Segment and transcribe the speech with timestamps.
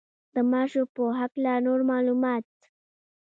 [0.33, 2.45] د ماشو په هکله نور معلومات.